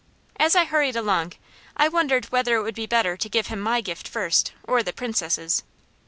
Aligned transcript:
As 0.37 0.55
I 0.55 0.65
hurried 0.65 0.95
along 0.95 1.33
I 1.77 1.87
wondered 1.87 2.25
whether 2.31 2.55
it 2.55 2.63
would 2.63 2.73
be 2.73 2.87
better 2.87 3.15
to 3.15 3.29
give 3.29 3.45
him 3.45 3.59
my 3.59 3.81
gift 3.81 4.07
first, 4.07 4.51
or 4.63 4.81
the 4.81 4.93
Princess'. 4.93 5.61